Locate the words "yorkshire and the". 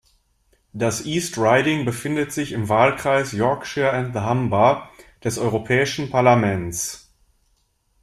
3.33-4.21